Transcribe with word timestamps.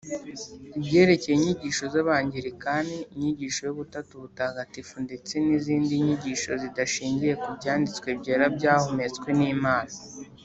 ibyerekeye 0.77 1.33
inyigisho 1.37 1.83
z 1.93 1.95
Abangilikani 2.01 2.97
inyigisho 3.13 3.59
y 3.65 3.71
Ubutatu 3.75 4.13
butagatifu 4.23 4.95
ndetse 5.05 5.33
n’izindi 5.45 5.93
nyigisho 6.05 6.51
zidashingiye 6.61 7.33
ku 7.41 7.49
Byanditswe 7.57 8.07
byera 8.19 8.45
byahumtswe 8.57 9.29
n’Imana. 9.39 9.93